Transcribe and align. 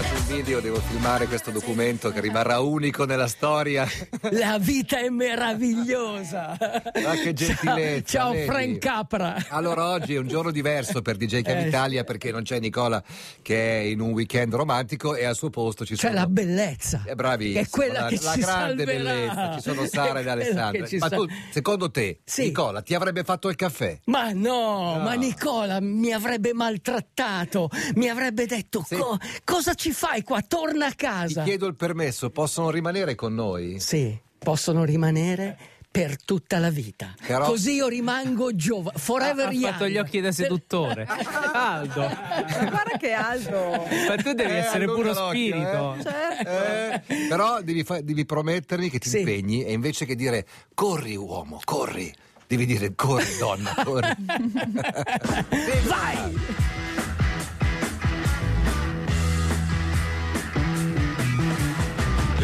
faccio 0.00 0.14
un 0.14 0.26
video, 0.36 0.60
devo 0.60 0.78
filmare 0.80 1.26
questo 1.26 1.50
documento 1.50 2.10
che 2.12 2.20
rimarrà 2.20 2.60
unico 2.60 3.04
nella 3.04 3.26
storia. 3.26 3.86
La 4.30 4.56
vita 4.58 4.98
è 5.00 5.08
meravigliosa. 5.08 6.56
Ma 7.02 7.14
che 7.22 7.32
gentilezza. 7.32 8.18
Ciao 8.18 8.32
vedi? 8.32 8.46
Frank 8.46 8.78
Capra. 8.78 9.44
Allora 9.48 9.90
oggi 9.90 10.14
è 10.14 10.18
un 10.18 10.28
giorno 10.28 10.50
diverso 10.52 11.02
per 11.02 11.16
DJ 11.16 11.42
Cam 11.42 11.58
Eh. 11.58 11.66
Italia 11.68 12.04
perché 12.04 12.30
non 12.30 12.42
c'è 12.42 12.60
Nicola 12.60 13.02
che 13.42 13.80
è 13.80 13.82
in 13.84 14.00
un 14.00 14.10
weekend 14.12 14.54
romantico 14.54 15.14
e 15.16 15.24
al 15.24 15.34
suo 15.34 15.50
posto 15.50 15.84
ci 15.84 15.94
C'è 15.94 16.08
sono... 16.08 16.14
la 16.20 16.26
bellezza. 16.26 17.02
È 17.04 17.14
bravissimo, 17.14 17.60
Che 17.60 17.66
è 17.66 17.70
quella 17.70 18.00
la, 18.02 18.08
che 18.08 18.18
la 18.22 18.32
ci 18.32 18.40
grande 18.40 18.84
salverà. 18.84 19.02
bellezza, 19.02 19.54
ci 19.54 19.60
sono 19.62 19.86
Sara 19.90 20.20
ed 20.20 20.28
Alessandra. 20.28 20.86
Ma 20.98 21.08
tu, 21.08 21.26
secondo 21.50 21.90
te, 21.90 22.20
Sì. 22.24 22.44
Nicola, 22.44 22.82
ti 22.82 22.94
avrebbe 22.94 23.24
fatto 23.24 23.48
il 23.48 23.56
caffè? 23.56 23.98
Ma 24.04 24.30
no, 24.32 24.96
No. 24.96 24.98
ma 25.02 25.14
Nicola 25.14 25.80
mi 25.80 26.12
avrebbe 26.12 26.52
maltrattato, 26.52 27.68
mi 27.96 28.08
avrebbe 28.08 28.46
detto 28.46 28.84
Sì. 28.86 28.96
"Co- 28.96 29.18
cosa 29.44 29.74
ci 29.74 29.87
fai 29.92 30.22
qua? 30.22 30.40
Torna 30.46 30.86
a 30.86 30.90
Ti 30.90 30.96
casa. 30.96 31.42
chiedo 31.42 31.66
il 31.66 31.74
permesso, 31.74 32.30
possono 32.30 32.70
rimanere 32.70 33.14
con 33.14 33.34
noi? 33.34 33.78
Sì, 33.80 34.18
possono 34.38 34.84
rimanere 34.84 35.56
per 35.90 36.22
tutta 36.22 36.58
la 36.58 36.70
vita. 36.70 37.14
Però- 37.26 37.46
Così 37.46 37.72
io 37.74 37.88
rimango 37.88 38.54
giovane, 38.54 38.98
forever 38.98 39.48
ha 39.48 39.52
young. 39.52 39.72
fatto 39.72 39.88
gli 39.88 39.96
occhi 39.96 40.20
da 40.20 40.30
seduttore. 40.32 41.06
Aldo, 41.52 42.00
Guarda 42.02 42.96
che 42.98 43.12
alto. 43.12 43.86
ma 44.06 44.16
tu 44.16 44.32
devi 44.32 44.50
Eh, 44.52 44.56
essere 44.58 44.84
puro 44.84 45.12
spirito. 45.14 45.94
eh. 45.98 46.02
Certo. 46.02 46.50
Eh, 47.12 47.26
però 47.28 47.62
devi, 47.62 47.82
fa- 47.84 48.00
devi 48.02 48.24
promettermi 48.26 48.90
che 48.90 48.98
ti 48.98 49.08
Sì. 49.08 49.18
impegni 49.20 49.64
e 49.64 49.72
invece 49.72 50.04
che 50.04 50.14
dire 50.14 50.46
corri 50.74 51.16
uomo, 51.16 51.58
corri, 51.64 52.12
devi 52.46 52.66
dire 52.66 52.92
corri 52.94 53.36
donna, 53.38 53.74
corri. 53.82 54.14
Vai! 55.88 56.34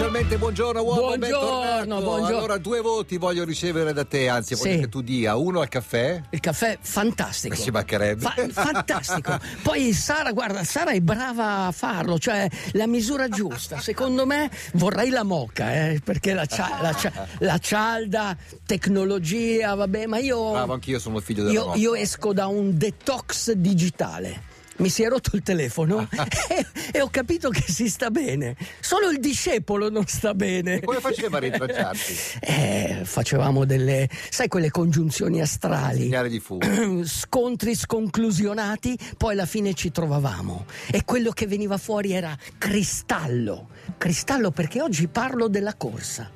Ufficialmente 0.00 0.38
buongiorno 0.38 0.82
uomo, 0.82 1.00
Buongiorno, 1.18 2.00
buongiorno. 2.00 2.36
Allora 2.38 2.56
due 2.56 2.80
voti 2.80 3.18
voglio 3.18 3.44
ricevere 3.44 3.92
da 3.92 4.06
te, 4.06 4.30
anzi 4.30 4.54
voglio 4.54 4.72
Sì. 4.72 4.78
che 4.78 4.88
tu 4.88 5.02
dia 5.02 5.36
uno 5.36 5.60
al 5.60 5.68
caffè. 5.68 6.22
Il 6.30 6.40
caffè 6.40 6.78
fantastico. 6.80 7.54
Ci 7.54 7.70
mancherebbe. 7.70 8.22
Fa- 8.22 8.46
fantastico. 8.50 9.38
Poi 9.62 9.92
Sara, 9.92 10.32
guarda, 10.32 10.64
Sara 10.64 10.92
è 10.92 11.00
brava 11.00 11.66
a 11.66 11.70
farlo, 11.72 12.18
cioè 12.18 12.48
la 12.72 12.86
misura 12.86 13.28
giusta. 13.28 13.78
Secondo 13.78 14.24
me 14.24 14.50
vorrei 14.72 15.10
la 15.10 15.22
moca, 15.22 15.70
eh, 15.90 16.00
perché 16.02 16.32
la, 16.32 16.46
cia- 16.46 16.78
la 16.80 16.94
cia- 16.94 17.26
la 17.40 17.58
cialda, 17.58 18.34
tecnologia, 18.64 19.74
vabbè, 19.74 20.06
ma 20.06 20.16
io, 20.16 20.52
Bravo, 20.52 20.72
anch'io 20.72 20.98
sono 20.98 21.20
figlio 21.20 21.42
della 21.42 21.52
io, 21.54 21.64
notte. 21.66 21.78
io 21.78 21.94
esco 21.94 22.32
da 22.32 22.46
un 22.46 22.78
detox 22.78 23.52
digitale. 23.52 24.48
Mi 24.76 24.88
si 24.88 25.02
è 25.02 25.08
rotto 25.08 25.36
il 25.36 25.42
telefono 25.42 26.08
e, 26.48 26.66
e 26.92 27.00
ho 27.00 27.08
capito 27.10 27.50
che 27.50 27.64
si 27.66 27.88
sta 27.88 28.10
bene. 28.10 28.56
Solo 28.80 29.10
il 29.10 29.20
discepolo 29.20 29.90
non 29.90 30.06
sta 30.06 30.34
bene. 30.34 30.76
E 30.76 30.80
come 30.80 31.00
faceva 31.00 31.36
a 31.36 31.40
rintracciarti? 31.40 32.18
Eh, 32.50 33.02
facevamo 33.04 33.64
delle, 33.64 34.08
sai, 34.30 34.48
quelle 34.48 34.70
congiunzioni 34.70 35.40
astrali 35.40 36.02
Segnale 36.02 36.28
di 36.28 36.40
fumo. 36.40 36.60
scontri 37.04 37.74
sconclusionati, 37.74 38.98
poi 39.16 39.32
alla 39.32 39.46
fine 39.46 39.74
ci 39.74 39.90
trovavamo. 39.90 40.64
E 40.90 41.04
quello 41.04 41.30
che 41.30 41.46
veniva 41.46 41.76
fuori 41.76 42.12
era 42.12 42.36
cristallo. 42.58 43.68
Cristallo 43.98 44.50
perché 44.50 44.80
oggi 44.80 45.06
parlo 45.08 45.48
della 45.48 45.74
corsa. 45.74 46.30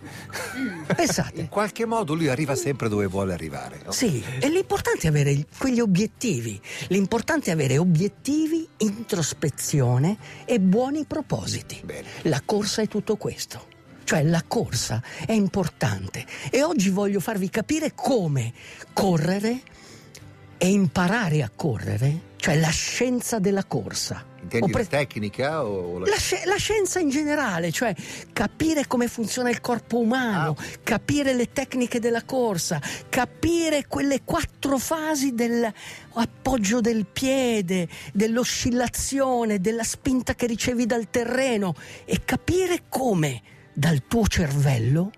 Pensate. 0.95 1.41
In 1.41 1.49
qualche 1.49 1.87
modo 1.87 2.15
lui 2.15 2.29
arriva 2.29 2.55
sempre 2.55 2.89
dove 2.89 3.07
vuole 3.07 3.33
arrivare. 3.33 3.81
no? 3.85 3.93
Sì, 3.93 4.23
e 4.39 4.49
l'importante 4.49 5.07
è 5.07 5.11
avere 5.11 5.47
quegli 5.57 5.81
obiettivi. 5.81 6.61
L'importante 6.89 7.51
è 7.51 7.53
avere 7.53 7.79
obiettivi, 7.79 8.34
introspezione 8.79 10.17
e 10.45 10.61
buoni 10.61 11.05
propositi. 11.05 11.81
Bene. 11.85 12.09
La 12.23 12.43
corsa 12.45 12.83
è 12.83 12.89
tutto 12.89 13.17
questo. 13.17 13.73
Cioè 14.05 14.23
la 14.23 14.43
corsa 14.47 15.03
è 15.25 15.33
importante 15.33 16.27
e 16.51 16.63
oggi 16.63 16.91
voglio 16.91 17.21
farvi 17.21 17.49
capire 17.49 17.93
come 17.95 18.53
correre 18.93 19.63
e 20.59 20.69
imparare 20.69 21.43
a 21.43 21.51
correre, 21.55 22.33
cioè 22.45 22.59
la 22.61 22.69
scienza 22.69 23.39
della 23.39 23.65
corsa. 23.65 24.23
Intendi 24.43 24.71
pre- 24.71 24.83
la 24.83 24.89
tecnica 24.89 25.65
o 25.65 25.99
la... 26.01 26.11
la, 26.11 26.17
sci- 26.19 26.45
la 26.45 26.57
scienza 26.57 26.99
in 26.99 27.09
generale, 27.09 27.73
cioè 27.73 27.95
capire 28.35 28.87
come 28.87 29.09
funziona 29.09 29.49
il 29.49 29.63
corpo 29.63 29.99
umano, 29.99 30.55
capire 30.83 31.33
le 31.33 31.53
tecniche 31.53 32.01
della 32.01 32.23
corsa, 32.23 32.83
capire 33.09 33.87
quelle 33.87 34.25
quattro 34.25 34.77
fasi 34.77 35.33
dell'appoggio 35.33 36.83
del 36.83 37.07
piede, 37.07 37.89
dell'oscillazione, 38.13 39.59
della 39.59 39.83
spinta 39.83 40.35
che 40.35 40.45
ricevi 40.45 40.85
dal 40.85 41.09
terreno 41.09 41.75
e 42.05 42.27
capire 42.27 42.83
come 42.91 43.41
dal 43.73 44.03
tuo 44.07 44.27
cervello 44.27 45.11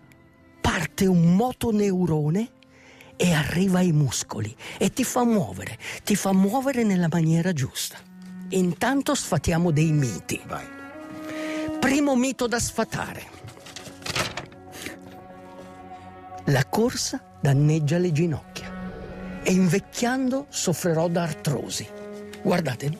parte 0.61 1.07
un 1.07 1.35
motoneurone 1.35 2.51
e 3.17 3.33
arriva 3.33 3.79
ai 3.79 3.93
muscoli 3.93 4.55
e 4.79 4.93
ti 4.93 5.05
fa 5.05 5.25
muovere, 5.25 5.79
ti 6.05 6.15
fa 6.15 6.33
muovere 6.33 6.85
nella 6.85 7.09
maniera 7.11 7.53
giusta. 7.53 7.97
Intanto 8.51 9.15
sfatiamo 9.15 9.71
dei 9.71 9.91
miti. 9.91 10.41
Vai. 10.47 10.67
Primo 11.81 12.15
mito 12.15 12.47
da 12.47 12.61
sfatare. 12.61 13.35
La 16.47 16.65
corsa 16.67 17.39
danneggia 17.41 17.99
le 17.99 18.13
ginocchia 18.13 18.73
e 19.43 19.53
invecchiando 19.53 20.47
soffrirò 20.49 21.09
da 21.09 21.23
artrosi. 21.23 21.89
Guardatemi. 22.43 22.99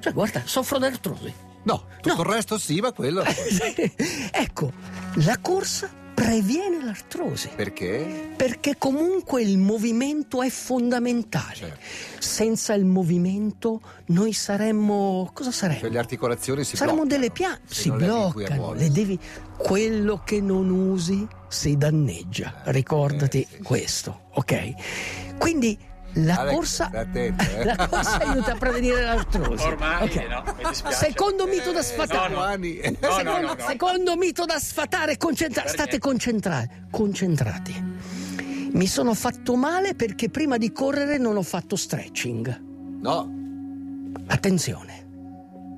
Cioè, 0.00 0.12
guarda, 0.12 0.42
soffro 0.44 0.78
d'artrosi. 0.78 1.32
No, 1.64 1.86
tutto 2.00 2.22
No. 2.22 2.22
il 2.22 2.34
resto 2.34 2.58
sì, 2.58 2.80
ma 2.80 2.92
quello... 2.92 3.22
ecco, 4.30 4.72
la 5.14 5.38
corsa 5.38 5.90
previene 6.28 6.84
l'artrosi. 6.84 7.48
Perché? 7.56 8.34
Perché 8.36 8.76
comunque 8.76 9.40
il 9.40 9.56
movimento 9.56 10.42
è 10.42 10.50
fondamentale. 10.50 11.54
Certo. 11.54 11.78
Senza 12.18 12.74
il 12.74 12.84
movimento 12.84 13.80
noi 14.08 14.34
saremmo... 14.34 15.30
cosa 15.32 15.50
saremmo? 15.50 15.80
Cioè 15.80 15.90
le 15.90 15.98
articolazioni 15.98 16.64
si 16.64 16.76
Saremo 16.76 16.98
bloccano. 16.98 17.16
delle 17.18 17.32
piante, 17.32 17.74
si 17.74 17.90
bloccano, 17.90 18.74
le 18.74 18.90
devi... 18.90 19.18
quello 19.56 20.20
che 20.22 20.42
non 20.42 20.68
usi 20.68 21.26
si 21.48 21.78
danneggia, 21.78 22.60
ricordati 22.66 23.40
eh, 23.40 23.46
sì. 23.48 23.62
questo, 23.62 24.28
ok? 24.34 25.36
Quindi 25.38 25.78
la 26.24 26.34
Alex, 26.36 26.54
corsa, 26.54 26.90
attento, 26.92 27.44
eh. 27.44 27.64
la 27.64 27.88
corsa 27.88 28.18
aiuta 28.18 28.52
a 28.52 28.56
prevenire 28.56 29.02
l'artrosi. 29.02 29.64
Ormai, 29.64 30.02
ok? 30.04 30.26
no. 30.26 30.92
Secondo 30.92 31.46
mito 31.46 31.72
da 31.72 31.82
sfatare. 31.82 32.34
No. 32.34 32.40
No, 32.40 32.46
no, 32.46 33.10
secondo, 33.10 33.40
no, 33.40 33.40
no. 33.40 33.56
secondo 33.66 34.16
mito 34.16 34.44
da 34.44 34.58
sfatare, 34.58 35.16
concentra- 35.16 35.66
state 35.66 35.98
concentrati, 35.98 36.68
concentrati. 36.90 37.84
Mi 38.70 38.86
sono 38.86 39.14
fatto 39.14 39.56
male 39.56 39.94
perché 39.94 40.28
prima 40.28 40.56
di 40.58 40.72
correre 40.72 41.18
non 41.18 41.36
ho 41.36 41.42
fatto 41.42 41.76
stretching. 41.76 42.66
No, 43.00 43.36
Attenzione, 44.26 45.06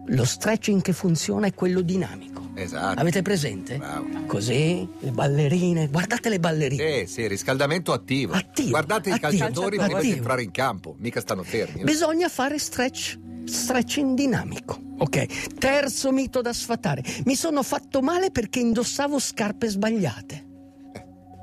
lo 0.06 0.24
stretching 0.24 0.82
che 0.82 0.92
funziona 0.92 1.46
è 1.46 1.54
quello 1.54 1.82
dinamico. 1.82 2.29
Esatto. 2.62 3.00
Avete 3.00 3.22
presente? 3.22 3.76
Bravo. 3.76 4.06
Così, 4.26 4.88
le 5.00 5.10
ballerine, 5.10 5.88
guardate 5.88 6.28
le 6.28 6.38
ballerine. 6.40 7.06
Sì, 7.06 7.12
sì, 7.12 7.26
riscaldamento 7.28 7.92
attivo. 7.92 8.34
Attivo, 8.34 8.70
Guardate 8.70 9.08
i 9.08 9.12
attivo, 9.12 9.28
calciatori 9.28 9.76
prima 9.76 9.86
di 9.86 9.94
attivo. 9.94 10.16
entrare 10.16 10.42
in 10.42 10.50
campo, 10.50 10.94
mica 10.98 11.20
stanno 11.20 11.42
fermi. 11.42 11.80
no? 11.80 11.84
Bisogna 11.84 12.28
fare 12.28 12.58
stretch, 12.58 13.18
stretching 13.44 14.14
dinamico. 14.14 14.78
Ok, 14.98 15.54
terzo 15.54 16.12
mito 16.12 16.40
da 16.42 16.52
sfatare. 16.52 17.02
Mi 17.24 17.34
sono 17.34 17.62
fatto 17.62 18.02
male 18.02 18.30
perché 18.30 18.60
indossavo 18.60 19.18
scarpe 19.18 19.68
sbagliate. 19.68 20.46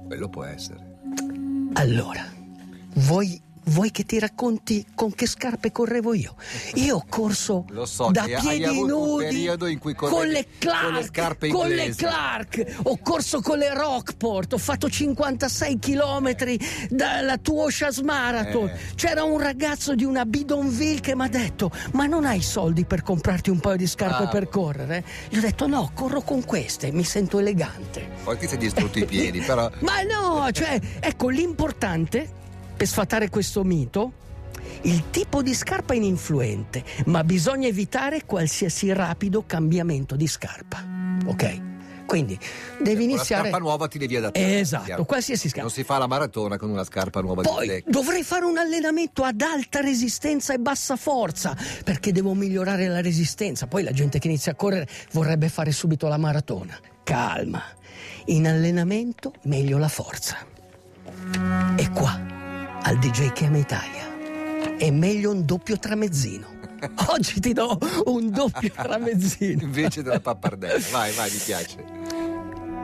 Quello 0.05 0.29
può 0.29 0.43
essere. 0.43 0.85
Allora, 1.73 2.23
vuoi, 2.95 3.39
vuoi 3.67 3.91
che 3.91 4.03
ti 4.03 4.19
racconti 4.19 4.85
con 4.95 5.13
che 5.13 5.27
scarpe 5.27 5.71
correvo 5.71 6.13
io? 6.13 6.35
Io 6.75 6.97
ho 6.97 7.05
corso 7.07 7.65
so 7.85 8.09
da 8.11 8.23
piedi 8.23 8.83
nudi 8.83 9.49
con 9.95 10.27
le 10.27 10.43
con 10.43 10.57
Clark, 10.59 11.03
scarpe 11.05 11.47
con 11.49 11.69
le. 11.69 11.95
Clark, 11.95 12.79
ho 12.83 12.97
corso 13.01 13.41
con 13.41 13.57
le 13.57 13.73
Rockport, 13.73 14.53
ho 14.53 14.57
fatto 14.57 14.89
56 14.89 15.79
km 15.79 16.35
dalla 16.89 17.37
Tuoshas 17.37 17.99
Marathon. 17.99 18.69
Eh. 18.69 18.79
C'era 18.95 19.23
un 19.23 19.39
ragazzo 19.39 19.95
di 19.95 20.03
una 20.03 20.25
Bidonville 20.25 20.99
che 20.99 21.15
mi 21.15 21.23
ha 21.23 21.29
detto: 21.29 21.71
Ma 21.93 22.05
non 22.05 22.25
hai 22.25 22.41
soldi 22.41 22.85
per 22.85 23.01
comprarti 23.03 23.49
un 23.49 23.59
paio 23.59 23.77
di 23.77 23.87
scarpe 23.87 24.23
Bravo. 24.23 24.31
per 24.31 24.49
correre? 24.49 25.03
Gli 25.29 25.37
ho 25.37 25.41
detto: 25.41 25.67
No, 25.67 25.91
corro 25.93 26.21
con 26.21 26.43
queste, 26.45 26.91
mi 26.91 27.03
sento 27.03 27.39
elegante. 27.39 28.09
Poi 28.23 28.37
ti 28.37 28.47
sei 28.47 28.57
distrutto 28.57 28.99
i 28.99 29.05
piedi, 29.05 29.39
però. 29.41 29.69
Ma 29.81 30.01
no, 30.01 30.49
cioè, 30.51 30.79
ecco, 30.99 31.29
l'importante 31.29 32.45
per 32.77 32.87
sfatare 32.87 33.29
questo 33.29 33.63
mito 33.63 34.13
Il 34.83 35.09
tipo 35.09 35.41
di 35.41 35.53
scarpa 35.53 35.93
è 35.93 35.97
ininfluente, 35.97 36.83
ma 37.05 37.23
bisogna 37.23 37.67
evitare 37.67 38.25
qualsiasi 38.25 38.93
rapido 38.93 39.43
cambiamento 39.45 40.15
di 40.15 40.27
scarpa. 40.27 40.83
Ok? 41.25 41.61
Quindi 42.05 42.39
devi 42.81 43.03
Con 43.03 43.09
iniziare. 43.09 43.43
La 43.43 43.49
scarpa 43.49 43.57
nuova 43.57 43.87
ti 43.87 43.97
devi 43.97 44.15
adattare. 44.15 44.59
Esatto, 44.59 44.85
chiaro. 44.85 45.05
qualsiasi 45.05 45.49
scarpa. 45.49 45.63
Non 45.63 45.71
si 45.71 45.83
fa 45.83 45.97
la 45.97 46.07
maratona 46.07 46.57
con 46.57 46.69
una 46.69 46.85
scarpa 46.85 47.19
nuova 47.19 47.41
di 47.41 47.49
Poi 47.49 47.83
dovrei 47.85 48.23
fare 48.23 48.45
un 48.45 48.57
allenamento 48.57 49.23
ad 49.23 49.41
alta 49.41 49.81
resistenza 49.81 50.53
e 50.53 50.59
bassa 50.59 50.95
forza 50.95 51.55
perché 51.83 52.13
devo 52.13 52.33
migliorare 52.33 52.87
la 52.87 53.01
resistenza. 53.01 53.67
Poi 53.67 53.83
la 53.83 53.91
gente 53.91 54.19
che 54.19 54.27
inizia 54.27 54.53
a 54.53 54.55
correre 54.55 54.87
vorrebbe 55.11 55.49
fare 55.49 55.71
subito 55.71 56.07
la 56.07 56.17
maratona. 56.17 56.79
Calma. 57.03 57.61
In 58.27 58.47
allenamento 58.47 59.33
meglio 59.43 59.77
la 59.77 59.89
forza. 59.89 60.37
E 61.75 61.89
qua, 61.91 62.36
al 62.87 62.99
DJ 62.99 63.33
Cam 63.33 63.53
Italia, 63.55 64.77
è 64.77 64.89
meglio 64.91 65.31
un 65.31 65.43
doppio 65.43 65.77
tramezzino. 65.77 66.55
Oggi 67.09 67.41
ti 67.41 67.51
do 67.51 67.77
un 68.05 68.29
doppio 68.29 68.71
tramezzino. 68.71 69.63
Invece 69.63 70.03
della 70.03 70.21
pappardella. 70.21 70.85
Vai, 70.91 71.11
vai, 71.11 71.29
mi 71.29 71.37
piace. 71.37 71.83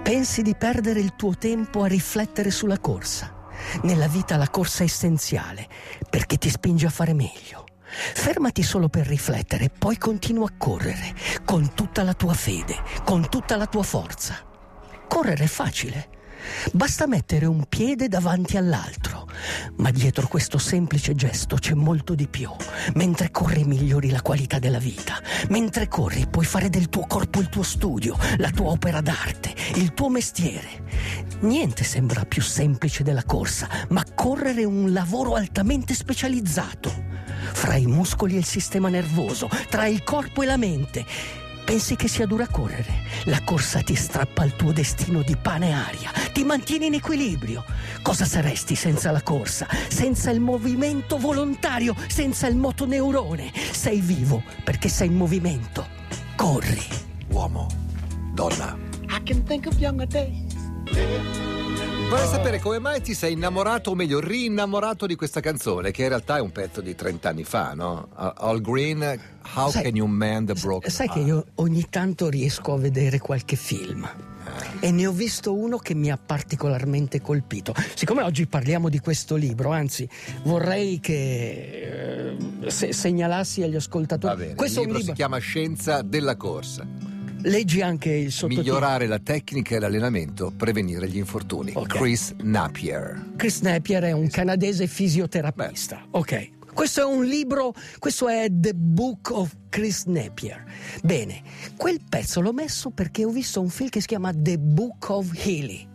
Pensi 0.04 0.42
di 0.42 0.56
perdere 0.56 1.00
il 1.00 1.16
tuo 1.16 1.38
tempo 1.38 1.84
a 1.84 1.88
riflettere 1.88 2.52
sulla 2.52 2.80
corsa. 2.80 3.34
Nella 3.84 4.10
vita 4.10 4.36
la 4.36 4.50
corsa 4.50 4.84
è 4.84 4.88
essenziale 4.88 5.70
perché 6.10 6.38
ti 6.38 6.50
spinge 6.50 6.88
a 6.88 6.90
fare 6.90 7.14
meglio. 7.14 7.64
Fermati 7.86 8.62
solo 8.62 8.90
per 8.90 9.08
riflettere, 9.08 9.70
poi 9.70 9.98
continua 9.98 10.48
a 10.48 10.54
correre 10.58 11.14
con 11.46 11.74
tutta 11.74 12.04
la 12.04 12.14
tua 12.14 12.34
fede, 12.34 12.76
con 13.06 13.30
tutta 13.30 13.56
la 13.56 13.68
tua 13.68 13.84
forza. 13.84 14.36
Correre 15.08 15.46
è 15.46 15.48
facile. 15.48 16.10
Basta 16.74 17.08
mettere 17.08 17.46
un 17.46 17.66
piede 17.70 18.10
davanti 18.10 18.58
all'altro, 18.58 19.13
ma 19.78 19.92
dietro 19.92 20.28
questo 20.28 20.58
semplice 20.58 21.16
gesto 21.16 21.56
c'è 21.56 21.74
molto 21.74 22.16
di 22.16 22.28
più. 22.28 22.50
Mentre 22.96 23.32
corri 23.32 23.64
migliori 23.64 24.10
la 24.10 24.22
qualità 24.22 24.60
della 24.60 24.80
vita. 24.80 25.20
Mentre 25.50 25.88
corri 25.88 26.28
puoi 26.28 26.46
fare 26.46 26.70
del 26.70 26.90
tuo 26.90 27.06
corpo 27.06 27.40
il 27.40 27.50
tuo 27.50 27.64
studio, 27.64 28.18
la 28.38 28.50
tua 28.50 28.70
opera 28.70 29.02
d'arte, 29.02 29.54
il 29.76 29.94
tuo 29.94 30.10
mestiere. 30.10 30.84
Niente 31.42 31.84
sembra 31.84 32.26
più 32.26 32.42
semplice 32.42 33.04
della 33.04 33.24
corsa, 33.24 33.68
ma 33.90 34.04
correre 34.14 34.62
è 34.62 34.66
un 34.66 34.94
lavoro 34.94 35.36
altamente 35.36 35.94
specializzato. 35.94 36.92
Fra 37.52 37.76
i 37.76 37.86
muscoli 37.86 38.36
e 38.36 38.40
il 38.40 38.46
sistema 38.46 38.90
nervoso, 38.90 39.50
tra 39.70 39.86
il 39.86 40.04
corpo 40.04 40.42
e 40.42 40.46
la 40.46 40.58
mente. 40.58 41.06
Pensi 41.66 41.96
che 41.96 42.10
sia 42.10 42.26
dura 42.26 42.48
correre? 42.48 43.04
La 43.26 43.42
corsa 43.44 43.82
ti 43.82 43.96
strappa 43.96 44.42
al 44.42 44.56
tuo 44.56 44.74
destino 44.74 45.22
di 45.22 45.38
pane 45.38 45.70
e 45.70 45.72
aria, 45.72 46.12
ti 46.34 46.44
mantiene 46.44 46.88
in 46.88 46.96
equilibrio. 46.96 47.64
Cosa 48.02 48.26
saresti 48.26 48.76
senza 48.76 49.12
la 49.12 49.22
corsa? 49.22 49.68
Senza 49.88 50.30
il 50.32 50.40
movimento 50.42 51.18
volontario, 51.18 51.96
senza 52.08 52.48
il 52.48 52.56
motoneurone? 52.58 53.52
Sei 53.72 54.02
vivo 54.02 54.44
perché 54.64 54.90
sei 54.90 55.08
in 55.08 55.16
movimento. 55.16 55.88
Corri. 56.36 56.82
Uomo, 57.30 57.68
donna. 58.34 58.78
I 59.10 59.22
can 59.24 59.44
think 59.44 59.68
of 59.68 59.78
younger 59.80 60.08
days. 60.08 60.52
Vorrei 62.10 62.28
sapere 62.28 62.60
come 62.60 62.78
mai 62.80 63.02
ti 63.02 63.16
sei 63.16 63.34
innamorato, 63.34 63.92
o 63.92 63.96
meglio, 63.96 64.20
rinnamorato 64.20 65.08
di 65.08 65.16
questa 65.16 65.40
canzone, 65.40 65.90
che 65.92 66.04
in 66.04 66.10
realtà 66.10 66.38
è 66.38 66.42
un 66.42 66.52
pezzo 66.52 66.80
di 66.82 66.94
30 66.94 67.30
anni 67.30 67.44
fa, 67.44 67.74
no? 67.74 68.10
All 68.16 68.62
Green, 68.62 69.20
How 69.56 69.70
Sai- 69.72 69.84
Can 69.84 69.96
You 69.96 70.06
Mend 70.08 70.50
a 70.52 70.54
Broken 70.54 70.92
Sai 70.92 71.08
che 71.08 71.20
Heart? 71.20 71.28
io 71.28 71.46
ogni 71.56 71.88
tanto 71.90 72.30
riesco 72.30 72.74
a 72.74 72.78
vedere 72.78 73.18
qualche 73.18 73.56
film. 73.56 74.08
E 74.84 74.92
ne 74.92 75.08
ho 75.08 75.14
visto 75.14 75.56
uno 75.56 75.78
che 75.78 75.96
mi 75.96 76.12
ha 76.12 76.18
particolarmente 76.18 77.22
colpito. 77.22 77.74
Siccome 77.96 78.22
oggi 78.22 78.48
parliamo 78.48 78.90
di 78.90 79.00
questo 79.00 79.38
libro, 79.38 79.72
anzi, 79.72 80.06
vorrei 80.44 81.00
che 81.00 82.36
eh, 82.62 82.70
se- 82.70 82.92
segnalassi 82.92 83.64
agli 83.64 83.78
ascoltatori. 83.78 84.36
bene, 84.36 84.56
questo 84.56 84.82
libro 84.82 84.98
libro. 84.98 85.14
si 85.14 85.18
chiama 85.18 85.38
Scienza 85.38 86.02
della 86.02 86.36
corsa. 86.36 86.86
Leggi 87.44 87.82
anche 87.82 88.10
il 88.10 88.32
sottotitolo. 88.34 88.66
Migliorare 88.66 89.08
la 89.08 89.20
tecnica 89.20 89.76
e 89.76 89.80
l'allenamento, 89.80 90.52
prevenire 90.56 91.08
gli 91.08 91.18
infortuni. 91.18 91.72
Ok. 91.74 91.96
Chris 91.96 92.34
Napier. 92.42 93.32
Chris 93.38 93.62
Napier 93.62 94.04
è 94.04 94.12
un 94.12 94.28
canadese 94.28 94.88
fisioterapista. 94.88 96.06
Ok. 96.12 96.50
Questo 96.74 97.02
è 97.02 97.06
un 97.06 97.24
libro, 97.24 97.74
questo 98.00 98.28
è 98.28 98.48
The 98.52 98.74
Book 98.74 99.30
of 99.32 99.56
Chris 99.70 100.06
Napier. 100.06 100.64
Bene, 101.04 101.42
quel 101.78 102.00
pezzo 102.08 102.42
l'ho 102.42 102.54
messo 102.54 102.90
perché 102.90 103.26
ho 103.26 103.30
visto 103.30 103.62
un 103.62 103.70
film 103.70 103.90
che 103.90 104.02
si 104.02 104.08
chiama 104.08 104.32
The 104.36 104.58
Book 104.58 105.10
of 105.10 105.32
Healy. 105.46 105.88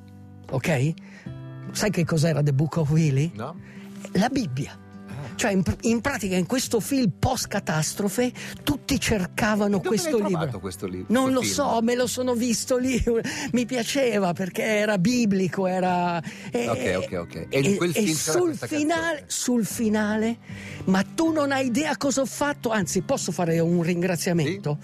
Ok? 0.51 0.95
Sai 1.73 1.91
che 1.91 2.05
cos'era 2.05 2.43
The 2.43 2.53
Book 2.53 2.77
of 2.77 2.91
Healy? 2.91 3.33
No? 3.35 3.57
La 4.13 4.29
Bibbia. 4.29 4.87
Cioè, 5.39 5.53
in, 5.53 5.63
in 5.83 6.01
pratica, 6.01 6.35
in 6.35 6.47
questo 6.47 6.81
film 6.81 7.13
post-catastrofe, 7.17 8.33
tutti 8.65 8.99
cercavano 8.99 9.77
Dove 9.77 9.87
questo 9.87 10.19
libro. 10.19 10.59
questo 10.59 10.87
li- 10.89 11.05
Non 11.11 11.31
lo 11.33 11.43
film? 11.43 11.53
so, 11.53 11.79
me 11.81 11.95
lo 11.95 12.09
sono 12.09 12.35
visto 12.35 12.77
lì. 12.77 13.01
Mi 13.53 13.65
piaceva 13.65 14.33
perché 14.33 14.65
era 14.65 14.99
biblico, 14.99 15.69
era. 15.69 16.21
e- 16.51 16.69
Ok, 16.69 17.05
ok, 17.05 17.19
ok. 17.21 17.47
E 17.51 17.61
in 17.61 17.77
quel 17.77 17.93
film 17.93 18.07
c'era 18.17 18.33
sul 18.39 18.57
finale, 18.57 19.25
sul 19.29 19.65
finale, 19.65 20.39
ma 20.87 21.05
tu 21.15 21.31
non 21.31 21.53
hai 21.53 21.67
idea 21.67 21.97
cosa 21.97 22.23
ho 22.23 22.27
fatto. 22.27 22.71
Anzi, 22.71 23.03
posso 23.03 23.31
fare 23.31 23.61
un 23.61 23.81
ringraziamento? 23.83 24.79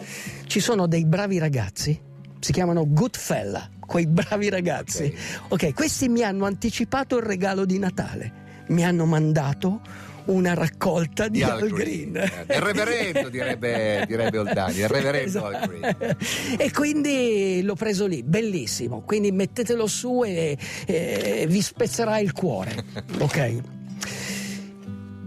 Ci 0.46 0.60
sono 0.60 0.86
dei 0.86 1.04
bravi 1.04 1.38
ragazzi, 1.38 2.00
si 2.38 2.52
chiamano 2.52 2.84
Goodfella, 2.86 3.70
quei 3.84 4.06
bravi 4.06 4.50
ragazzi. 4.50 5.12
ok, 5.48 5.74
questi 5.74 6.08
mi 6.08 6.22
hanno 6.22 6.44
anticipato 6.46 7.16
il 7.16 7.24
regalo 7.24 7.64
di 7.64 7.78
Natale. 7.80 8.42
Mi 8.68 8.84
hanno 8.84 9.04
mandato 9.04 9.80
una 10.26 10.54
raccolta 10.54 11.28
di, 11.28 11.38
Di 11.38 11.42
Al 11.42 11.62
Al 11.62 11.68
Green. 11.68 12.12
Green. 12.12 12.32
Eh, 12.46 12.54
il 12.56 12.62
reverendo, 12.62 13.28
direbbe- 13.28 14.04
direbbe 14.06 14.38
Oldani, 14.38 14.78
il 14.78 14.88
reverendo 14.88 15.44
Al 15.44 15.68
Green. 15.68 16.16
E 16.56 16.70
quindi 16.72 17.60
l'ho 17.62 17.74
preso 17.74 18.06
lì, 18.06 18.22
bellissimo. 18.22 19.02
Quindi 19.02 19.32
mettetelo 19.32 19.86
su 19.86 20.22
e, 20.24 20.56
e 20.86 21.46
vi 21.48 21.60
spezzerà 21.60 22.18
il 22.18 22.32
cuore. 22.32 22.84
Ok. 23.24 23.60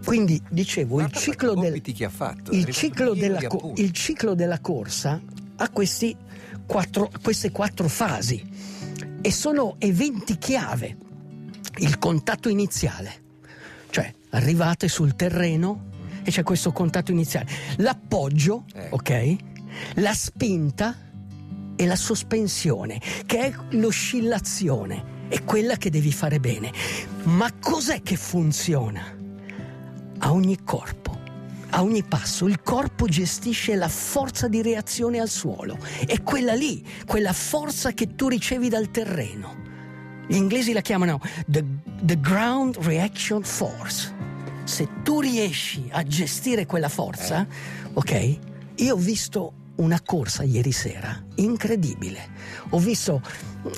Quindi 0.04 0.42
dicevo, 0.50 1.02
il 1.02 1.12
ciclo, 1.12 1.54
del, 1.54 1.82
fatto. 2.10 2.52
il 2.52 2.70
ciclo 2.70 3.14
della 3.14 3.40
il 3.76 3.92
ciclo 3.92 4.36
della 4.36 4.60
corsa 4.62 5.22
ha 5.58 5.70
questi 5.70 6.16
quattro, 6.66 7.10
queste 7.22 7.52
quattro 7.52 7.90
fasi 7.90 8.42
e 9.22 9.32
sono 9.32 9.76
eventi 9.80 10.38
chiave. 10.38 10.96
Il 11.80 12.00
contatto 12.00 12.48
iniziale, 12.48 13.24
arrivate 14.32 14.88
sul 14.88 15.16
terreno 15.16 15.86
e 16.24 16.32
c'è 16.32 16.44
questo 16.44 16.72
contatto 16.72 17.12
iniziale. 17.12 17.48
L'appoggio, 17.78 18.66
Eh. 18.74 18.88
ok? 18.90 19.36
La 19.96 20.14
spinta 20.14 20.96
e 21.76 21.86
la 21.86 21.96
sospensione, 21.96 23.00
che 23.26 23.40
è 23.40 23.54
l'oscillazione, 23.72 25.16
è 25.30 25.44
quella 25.44 25.76
che 25.78 25.90
devi 25.90 26.12
fare 26.12 26.40
bene. 26.40 26.72
Ma 27.24 27.52
cos'è 27.60 28.02
che 28.02 28.16
funziona? 28.16 29.16
A 30.20 30.32
ogni 30.32 30.64
corpo, 30.64 31.20
a 31.70 31.84
ogni 31.84 32.04
passo, 32.04 32.48
il 32.48 32.62
corpo 32.64 33.06
gestisce 33.06 33.76
la 33.76 33.88
forza 33.90 34.48
di 34.48 34.62
reazione 34.62 35.20
al 35.20 35.30
suolo. 35.30 35.78
È 36.06 36.24
quella 36.24 36.54
lì, 36.54 36.84
quella 37.06 37.34
forza 37.34 37.92
che 37.92 38.16
tu 38.16 38.28
ricevi 38.28 38.68
dal 38.70 38.90
terreno. 38.90 39.56
Gli 40.28 40.36
inglesi 40.36 40.74
la 40.74 40.82
chiamano 40.82 41.22
the, 41.46 41.64
the 42.02 42.20
ground 42.20 42.78
reaction 42.82 43.44
force. 43.44 44.16
Se 44.68 44.88
tu 45.02 45.22
riesci 45.22 45.88
a 45.92 46.04
gestire 46.04 46.66
quella 46.66 46.90
forza, 46.90 47.48
ok? 47.94 48.38
Io 48.76 48.94
ho 48.94 48.98
visto 48.98 49.54
una 49.78 50.02
corsa 50.04 50.44
ieri 50.44 50.72
sera 50.74 51.24
incredibile. 51.36 52.28
Ho 52.72 52.80
visto 52.80 53.22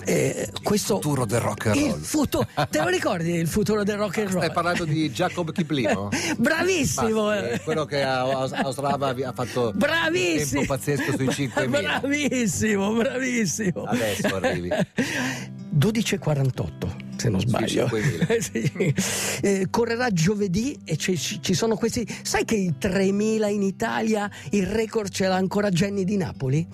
eh, 0.06 0.50
questo. 0.64 0.96
Il 0.96 1.02
futuro 1.04 1.26
del 1.26 1.42
rock 1.42 1.66
and 1.68 1.76
roll. 1.76 2.00
futuro- 2.00 2.48
te 2.70 2.80
lo 2.80 2.88
ricordi 2.88 3.34
il 3.34 3.48
futuro 3.48 3.84
del 3.84 3.98
rock 3.98 4.18
and 4.20 4.30
roll? 4.30 4.42
Stai 4.42 4.52
parlando 4.54 4.86
di 4.86 5.12
Jacob 5.12 5.52
Kiplino? 5.52 6.10
Bravissimo! 6.38 7.34
Eh, 7.34 7.62
quello 7.64 7.86
che 7.86 8.02
a, 8.02 8.22
a, 8.22 8.50
a 8.52 8.68
Ostrava 8.68 9.14
vi- 9.14 9.24
ha 9.24 9.32
fatto 9.34 9.72
Bravissimo! 9.76 10.62
un 10.62 10.66
tempo 10.68 10.74
pazzesco 10.74 11.16
sui 11.18 11.28
5.000. 11.28 11.70
Bravissimo, 11.70 12.94
bravissimo. 12.94 13.84
Adesso 13.84 14.36
arrivi. 14.38 14.70
12.48 15.78 16.99
se 17.20 17.30
non 17.30 17.40
sbaglio. 17.40 17.86
5.000. 17.88 18.38
Sì. 18.50 18.94
Eh, 19.42 19.68
correrà 19.70 20.10
giovedì 20.10 20.78
e 20.84 20.96
ci, 20.98 21.18
ci 21.18 21.54
sono 21.54 21.76
questi. 21.76 22.08
Sai 22.24 22.46
che 22.46 22.56
i 22.56 22.74
3.000 22.80 23.52
in 23.52 23.62
Italia 23.62 24.30
il 24.52 24.66
record 24.66 25.10
ce 25.10 25.28
l'ha 25.28 25.36
ancora 25.36 25.70
Jenny 25.70 26.04
di 26.04 26.18
Napoli? 26.18 26.68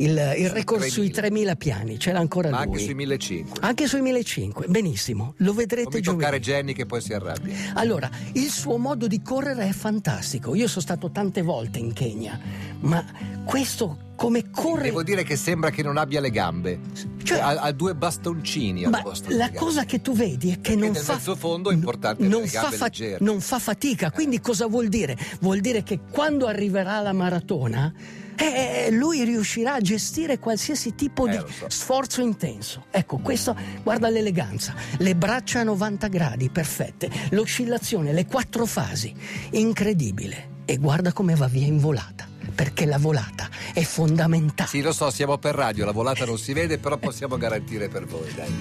Il, 0.00 0.34
il 0.38 0.48
record 0.50 0.82
3.000. 0.82 0.88
sui 0.88 1.08
3.000 1.10 1.56
piani 1.56 1.98
ce 1.98 2.12
l'ha 2.12 2.18
ancora 2.20 2.48
Ma 2.50 2.64
lui. 2.64 2.72
anche 2.72 2.84
sui 2.84 2.94
1.500. 2.94 3.44
Anche 3.60 3.86
sui 3.86 4.00
1.500, 4.00 4.70
benissimo, 4.70 5.34
lo 5.38 5.46
Non 5.46 5.56
vedrete 5.56 5.96
mi 5.96 6.00
giovedì. 6.00 6.22
toccare 6.22 6.40
Jenny 6.40 6.72
che 6.72 6.86
poi 6.86 7.00
si 7.02 7.12
arrabbia. 7.12 7.54
Allora, 7.74 8.08
il 8.32 8.48
suo 8.50 8.78
modo 8.78 9.06
di 9.06 9.20
correre 9.20 9.68
è 9.68 9.72
fantastico. 9.72 10.54
Io 10.54 10.68
sono 10.68 10.80
stato 10.80 11.10
tante 11.10 11.42
volte 11.42 11.78
in 11.78 11.92
Kenya, 11.92 12.38
ma 12.80 13.04
questo 13.44 14.08
come 14.16 14.50
corre... 14.50 14.84
Devo 14.84 15.02
dire 15.02 15.22
che 15.22 15.36
sembra 15.36 15.70
che 15.70 15.82
non 15.82 15.96
abbia 15.96 16.20
le 16.20 16.30
gambe. 16.30 16.78
Cioè- 17.22 17.38
ha, 17.38 17.60
ha 17.60 17.72
due 17.72 17.94
bastoncini 17.94 18.84
al 18.84 19.00
posto 19.02 19.28
la 19.36 19.50
cosa 19.52 19.84
che 19.84 20.00
tu 20.00 20.14
vedi 20.14 20.50
è 20.50 20.60
che 20.60 20.74
non 20.76 20.90
nel 20.92 20.96
fa 21.02 21.14
mezzofondo 21.14 21.70
è 21.70 21.74
importante 21.74 22.26
non 22.26 22.46
fa, 22.46 22.70
leggere. 22.70 23.18
non 23.20 23.40
fa 23.40 23.58
fatica. 23.58 24.10
Quindi 24.10 24.40
cosa 24.40 24.66
vuol 24.66 24.88
dire? 24.88 25.16
Vuol 25.40 25.60
dire 25.60 25.82
che 25.82 26.00
quando 26.10 26.46
arriverà 26.46 27.00
la 27.00 27.12
maratona 27.12 27.92
eh, 28.36 28.88
lui 28.90 29.24
riuscirà 29.24 29.74
a 29.74 29.80
gestire 29.80 30.38
qualsiasi 30.38 30.94
tipo 30.94 31.26
Eh, 31.26 31.30
di 31.30 31.52
so. 31.52 31.66
sforzo 31.68 32.20
intenso. 32.20 32.86
Ecco, 32.90 33.18
questo 33.18 33.56
guarda 33.82 34.08
l'eleganza, 34.08 34.74
le 34.98 35.14
braccia 35.14 35.60
a 35.60 35.64
90 35.64 36.08
gradi, 36.08 36.48
perfette, 36.50 37.10
l'oscillazione, 37.30 38.12
le 38.12 38.26
quattro 38.26 38.66
fasi, 38.66 39.14
incredibile. 39.50 40.58
E 40.64 40.76
guarda 40.76 41.12
come 41.12 41.34
va 41.34 41.46
via 41.48 41.66
in 41.66 41.78
volata, 41.78 42.28
perché 42.54 42.86
la 42.86 42.98
volata 42.98 43.48
è 43.74 43.82
fondamentale. 43.82 44.68
Sì, 44.68 44.80
lo 44.82 44.92
so, 44.92 45.10
siamo 45.10 45.36
per 45.38 45.54
radio, 45.54 45.84
la 45.84 45.90
volata 45.92 46.24
non 46.24 46.38
si 46.38 46.52
vede, 46.52 46.78
però 46.78 46.96
possiamo 46.96 47.36
garantire 47.36 47.88
per 47.88 48.06
voi, 48.06 48.32
dai. 48.34 48.52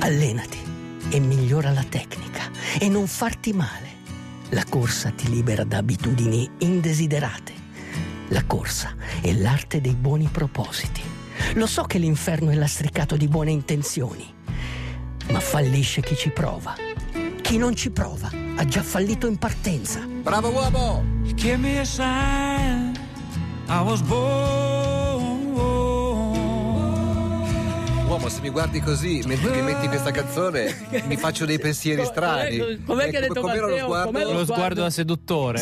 Allenati 0.00 0.58
e 1.10 1.20
migliora 1.20 1.70
la 1.70 1.84
tecnica 1.88 2.50
e 2.78 2.88
non 2.88 3.06
farti 3.06 3.52
male. 3.52 3.94
La 4.50 4.64
corsa 4.68 5.10
ti 5.10 5.28
libera 5.28 5.64
da 5.64 5.78
abitudini 5.78 6.48
indesiderate. 6.58 7.52
La 8.28 8.44
corsa 8.44 8.94
è 9.20 9.32
l'arte 9.32 9.80
dei 9.80 9.94
buoni 9.94 10.28
propositi. 10.30 11.00
Lo 11.54 11.66
so 11.66 11.82
che 11.84 11.98
l'inferno 11.98 12.50
è 12.50 12.54
lastricato 12.54 13.16
di 13.16 13.28
buone 13.28 13.50
intenzioni, 13.50 14.32
ma 15.30 15.40
fallisce 15.40 16.00
chi 16.00 16.16
ci 16.16 16.30
prova. 16.30 16.74
Chi 17.40 17.58
non 17.58 17.76
ci 17.76 17.90
prova 17.90 18.30
ha 18.56 18.64
già 18.64 18.82
fallito 18.82 19.26
in 19.26 19.36
partenza. 19.36 20.00
Bravo 20.00 20.50
uomo! 20.50 21.04
Give 21.34 21.56
me 21.56 21.78
a 21.78 21.84
sign. 21.84 22.94
I 23.68 23.82
was 23.82 24.00
born. 24.02 24.85
Uomo, 28.16 28.30
se 28.30 28.40
mi 28.40 28.48
guardi 28.48 28.80
così 28.80 29.20
mentre 29.26 29.50
che 29.50 29.60
metti 29.60 29.88
questa 29.88 30.10
canzone, 30.10 30.74
mi 31.06 31.18
faccio 31.18 31.44
dei 31.44 31.58
pensieri 31.58 32.00
Com'è- 32.00 32.10
strani. 32.10 32.82
com'è 32.82 33.10
che 33.10 33.16
ha 33.18 33.20
detto 33.20 33.40
com'era 33.42 33.66
Matteo? 33.66 33.76
lo 33.76 33.84
sguardo? 33.84 34.10
Com'è 34.10 34.32
Lo 34.32 34.44
sguardo 34.46 34.80
da 34.80 34.90
seduttore. 34.90 35.60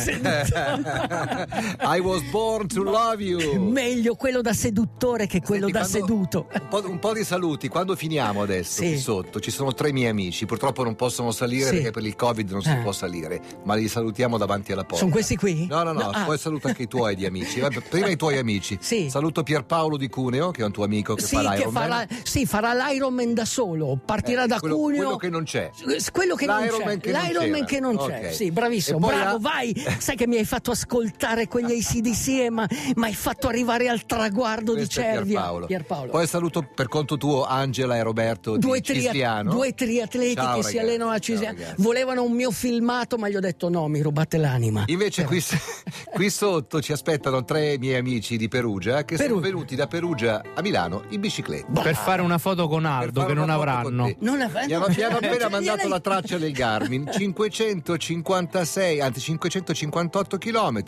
I 1.80 1.98
was 1.98 2.22
born 2.30 2.68
to 2.68 2.84
love 2.84 3.20
you. 3.20 3.60
Meglio 3.60 4.14
quello 4.14 4.40
da 4.40 4.52
seduttore 4.52 5.26
che 5.26 5.40
quello 5.40 5.66
Senti, 5.66 5.72
da 5.80 5.88
quando- 5.88 6.06
seduto. 6.06 6.46
Un 6.52 6.68
po', 6.68 6.88
un 6.88 6.98
po' 7.00 7.12
di 7.12 7.24
saluti. 7.24 7.66
Quando 7.66 7.96
finiamo 7.96 8.42
adesso 8.42 8.82
Sì. 8.82 8.86
qui 8.90 8.98
sotto, 8.98 9.40
ci 9.40 9.50
sono 9.50 9.74
tre 9.74 9.90
miei 9.92 10.10
amici. 10.10 10.46
Purtroppo 10.46 10.84
non 10.84 10.94
possono 10.94 11.32
salire 11.32 11.64
Sì. 11.70 11.74
perché 11.74 11.90
per 11.90 12.04
il 12.06 12.14
Covid 12.14 12.50
non 12.50 12.62
si 12.62 12.68
Ah. 12.70 12.76
può 12.76 12.92
salire, 12.92 13.40
ma 13.64 13.74
li 13.74 13.88
salutiamo 13.88 14.38
davanti 14.38 14.70
alla 14.70 14.82
porta. 14.82 14.98
Sono 14.98 15.10
questi 15.10 15.34
qui? 15.34 15.66
No, 15.66 15.82
no, 15.82 15.90
no, 15.90 16.08
ah. 16.10 16.22
poi 16.22 16.38
saluto 16.38 16.68
anche 16.68 16.82
i 16.84 16.88
tuoi 16.88 17.16
di 17.16 17.26
amici. 17.26 17.60
Prima 17.90 18.06
i 18.10 18.16
tuoi 18.16 18.38
amici. 18.38 18.78
Sì. 18.80 19.10
Saluto 19.10 19.42
Pierpaolo 19.42 19.96
di 19.96 20.08
Cuneo, 20.08 20.52
che 20.52 20.62
è 20.62 20.64
un 20.64 20.70
tuo 20.70 20.84
amico 20.84 21.14
che 21.16 21.22
Sì, 21.24 21.34
fa 21.34 21.54
che 21.54 21.66
farà, 21.68 22.06
sì, 22.22 22.42
farà 22.46 22.72
l'Ironman 22.74 23.34
da 23.34 23.44
solo, 23.44 23.98
partirà 24.04 24.44
Eh, 24.44 24.46
da 24.46 24.58
quello, 24.60 24.76
Cuneo. 24.76 25.02
quello 25.02 25.16
che 25.16 25.28
non 25.28 25.44
c'è. 25.44 25.70
Quello 26.12 26.34
che 26.34 26.46
non 26.46 26.60
L'Ironman 26.62 26.94
c'è, 26.98 27.00
che 27.00 27.12
non 27.12 27.22
l'Ironman 27.22 27.52
c'era. 27.52 27.64
che 27.66 27.80
non 27.80 27.96
c'è. 27.96 28.26
Ok. 28.28 28.34
Sì, 28.34 28.50
bravissimo, 28.50 28.98
poi 28.98 29.14
bravo, 29.14 29.36
ha- 29.36 29.38
vai. 29.40 29.84
Sai 29.98 30.16
che 30.16 30.26
mi 30.26 30.36
hai 30.36 30.44
fatto 30.44 30.70
ascoltare 30.70 31.48
quegli 31.48 31.72
ACDC 31.78 32.28
e 32.28 32.50
ma 32.50 32.66
mi 32.96 33.04
hai 33.04 33.14
fatto 33.14 33.48
arrivare 33.48 33.88
al 33.88 34.04
traguardo 34.06 34.72
Questo 34.72 35.00
di 35.00 35.06
Cervia. 35.06 35.22
Pierpaolo. 35.40 35.66
Pierpaolo. 35.66 36.10
Poi 36.10 36.26
saluto 36.26 36.62
per 36.74 36.88
conto 36.88 37.16
tuo 37.16 37.44
Angela 37.44 37.96
e 37.96 38.02
Roberto 38.02 38.56
Due, 38.56 38.80
di 38.80 38.82
tria- 38.84 39.10
Cisiano. 39.12 39.50
due 39.52 39.74
triatleti 39.74 40.34
Ciao, 40.34 40.56
che 40.56 40.62
si 40.62 40.76
ragazzi. 40.76 40.78
allenano 40.78 41.10
a 41.10 41.18
Ciao, 41.18 41.34
Cisiano. 41.36 41.58
ragazzi. 41.58 41.82
Volevano 41.82 42.22
un 42.24 42.32
mio 42.32 42.50
filmato, 42.50 43.16
ma 43.16 43.28
gli 43.28 43.36
ho 43.36 43.40
detto 43.40 43.68
no, 43.68 43.86
mi 43.88 44.00
rubate 44.02 44.36
l'anima. 44.36 44.84
Invece 44.86 45.24
qui, 45.24 45.42
qui 46.12 46.30
sotto 46.30 46.80
ci 46.80 46.92
aspettano 46.92 47.44
tre 47.44 47.76
miei 47.78 47.96
amici 47.98 48.36
di 48.36 48.48
Perugia 48.48 49.04
che 49.04 49.16
sono 49.16 49.28
Perugia. 49.28 49.46
venuti 49.48 49.74
da 49.76 49.86
Perugia 49.86 50.42
a 50.54 50.60
Milano 50.62 51.02
in 51.10 51.20
bicicletta. 51.20 51.80
Per 51.82 51.94
fare 51.94 52.22
una 52.22 52.33
foto 52.38 52.68
con 52.68 52.84
Aldo 52.84 53.24
che 53.24 53.34
non 53.34 53.44
una 53.44 53.54
avranno. 53.54 54.14
Non 54.18 54.40
av- 54.40 54.64
Mi 54.66 54.72
hanno, 54.74 54.86
mi 54.88 55.02
hanno 55.02 55.16
appena 55.16 55.38
Cioè, 55.38 55.50
mandato 55.50 55.88
la 55.88 56.00
traccia 56.00 56.38
del 56.38 56.52
Garmin 56.52 57.08
556 57.12 59.00
anzi 59.00 59.20
558 59.20 60.38
km 60.38 60.82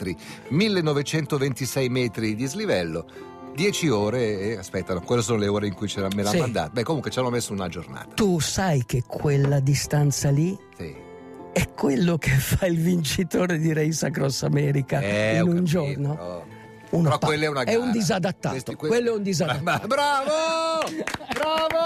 1926 0.49 1.89
metri 1.89 2.35
di 2.35 2.47
slivello 2.47 3.07
10 3.55 3.89
ore 3.89 4.39
e 4.41 4.57
aspettano 4.57 5.01
quelle 5.01 5.23
sono 5.23 5.39
le 5.39 5.47
ore 5.49 5.67
in 5.67 5.75
cui 5.75 5.89
ce 5.89 6.01
l'ha- 6.01 6.09
me 6.15 6.23
l'ha 6.23 6.31
Sì. 6.31 6.39
mandato 6.39 6.71
beh 6.73 6.83
comunque 6.83 7.11
ci 7.11 7.19
hanno 7.19 7.31
messo 7.31 7.53
una 7.53 7.69
giornata 7.69 8.09
Tu 8.15 8.39
sai 8.41 8.85
che 8.85 9.03
quella 9.07 9.61
distanza 9.61 10.31
lì 10.31 10.57
sì. 10.77 10.95
è 11.53 11.71
quello 11.71 12.19
che 12.19 12.31
fa 12.31 12.67
il 12.67 12.79
vincitore 12.79 13.59
di 13.59 13.73
Race 13.73 14.05
Across 14.05 14.43
America 14.43 15.01
Eh, 15.01 15.37
in 15.37 15.43
un 15.43 15.49
capito, 15.49 15.63
giorno. 15.65 16.45
Però- 16.89 16.99
Una 16.99 17.03
però 17.09 17.19
pa- 17.19 17.27
quella 17.27 17.45
è 17.45 17.49
una 17.49 17.63
è 17.63 17.75
un 17.75 17.81
gara. 17.81 17.93
disadattato, 17.93 18.49
Questi- 18.51 18.75
que- 18.75 18.89
quello 18.89 19.13
è 19.13 19.17
un 19.17 19.23
disadattato. 19.23 19.65
Ma- 19.65 19.79
bravo 19.87 20.33
bravo 21.35 21.85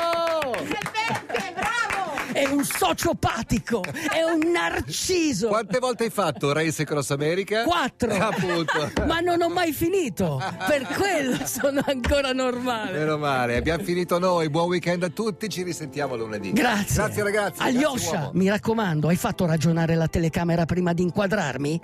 È 2.33 2.47
un 2.47 2.63
sociopatico, 2.65 3.83
è 3.83 4.23
un 4.23 4.51
narciso. 4.53 5.49
quante 5.49 5.79
volte 5.81 6.05
hai 6.05 6.11
fatto 6.11 6.53
Race 6.53 6.85
Cross 6.85 7.11
America? 7.11 7.65
Quattro. 7.65 8.13
appunto 8.15 8.93
Ma 9.05 9.19
non 9.19 9.43
ho 9.43 9.49
mai 9.49 9.73
finito, 9.73 10.41
per 10.67 10.87
quello 10.97 11.45
sono 11.45 11.83
ancora 11.85 12.33
normale. 12.33 12.99
Meno 12.99 13.19
male, 13.19 13.57
abbiamo 13.57 13.83
finito 13.83 14.19
noi. 14.21 14.49
Buon 14.49 14.69
weekend 14.69 15.03
a 15.03 15.09
tutti, 15.09 15.49
ci 15.49 15.63
risentiamo 15.65 16.15
lunedì. 16.17 16.53
Grazie. 16.53 16.95
Grazie 17.03 17.23
ragazzi. 17.25 17.63
Alyosha, 17.63 18.31
mi 18.35 18.49
raccomando, 18.49 19.09
hai 19.09 19.17
fatto 19.17 19.45
ragionare 19.45 19.97
la 19.97 20.07
telecamera 20.07 20.65
prima 20.67 20.93
di 20.93 21.03
inquadrarmi? 21.03 21.81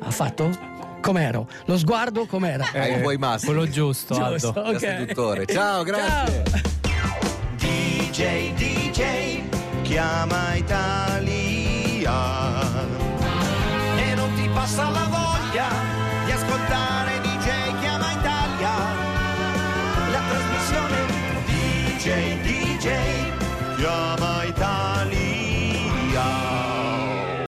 Ha 0.00 0.10
fatto? 0.10 0.76
Com'ero? 1.00 1.48
Lo 1.66 1.78
sguardo 1.78 2.26
com'era? 2.26 2.70
Hai 2.72 2.94
un 2.94 3.00
buoi 3.02 3.16
massi. 3.16 3.46
Quello 3.46 3.68
giusto, 3.68 4.14
Giusto, 4.14 4.24
Aldo. 4.24 4.50
Da 4.52 4.68
ok. 4.68 4.78
seduttore. 4.78 5.46
Ciao, 5.46 5.82
grazie. 5.82 6.42
Ciao. 6.44 6.60
DJ, 7.56 8.52
DJ, 8.54 9.42
chiama 9.82 10.54
Italia. 10.54 12.12
E 13.96 14.14
non 14.14 14.32
ti 14.34 14.48
passa 14.52 14.88
la 14.90 15.08
voglia 15.08 15.68
di 16.24 16.32
ascoltare 16.32 17.20
DJ 17.20 17.80
Chiama 17.80 18.12
Italia. 18.12 18.70
La 20.10 20.20
trasmissione 20.28 20.96
DJ, 21.46 22.40
DJ, 22.42 22.88
chiama 23.76 24.14
Italia. 24.14 24.17